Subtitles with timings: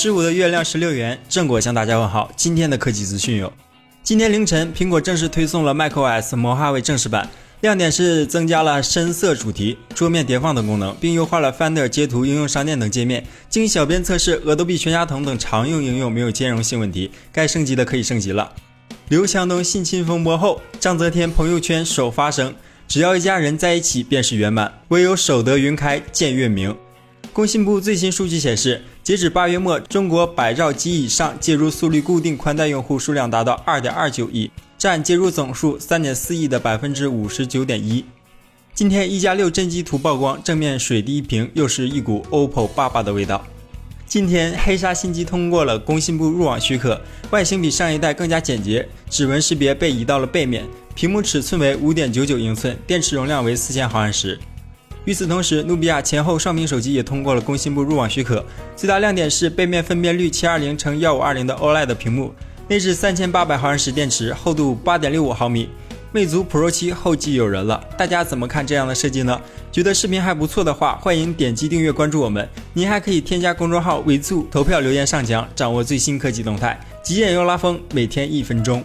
[0.00, 2.30] 十五的月亮十六元，正果向大家问好。
[2.36, 3.52] 今天的科技资讯有：
[4.04, 7.28] 今天凌晨，苹果正式推送了 macOS 摩哈韦正式版，
[7.62, 13.26] 亮点是增加了深色主题、桌面叠放等功能，并优化了 Finder 截图应用商店等界面。
[13.48, 18.52] 经小编测试，Adobe 全家桶等常用应用没有兼容性问题，该升级的可以升级了。
[19.08, 22.54] 刘强东性侵风波后，章泽天朋友圈首发声：
[22.86, 26.72] 只要一家人在一起便是圆满，唯有守得云开见月明。
[27.32, 38.04] 工信部最新数据显示，截止八月末，中国百兆及以上接入速率固定宽带用户数量达到二点二九亿，占接入总数三点四亿的百分之五十九点一。
[38.74, 43.44] 今天一加六真机图曝光，正面水滴屏又是一股 OPPO 爸爸的味道。
[44.06, 54.38] 今天黑鲨新机通过了工信部入网许可，外形比上一代更加简洁，指纹识别被移到了背面，屏幕尺寸为五点九九英寸，电池容量为四千毫安时。
[55.08, 58.44] 与此同时，努比亚前后双屏手机也通过了工信部入网许可。
[58.76, 62.30] 最大亮点是背面分辨率七二零乘幺五二零的 OLED 屏幕，
[62.68, 65.70] 内置三千八百毫安时电池，厚度八点六五毫米。
[66.12, 69.40] 魅族 Pro 七后继有人了，大家怎么看这样的设计呢？
[69.72, 72.46] 觉得视频还不错的话，欢迎点击订阅关注我们。
[72.74, 76.78] 您还可以添加公众号“尾醋”投票留言上奖，掌握最新科技动态。
[77.02, 78.84] 极简又拉风，每天一分钟。